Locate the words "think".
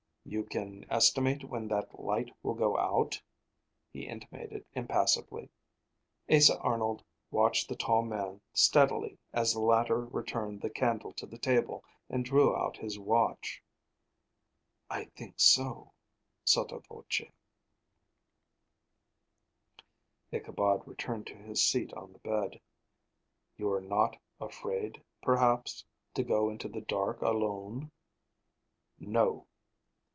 15.05-15.33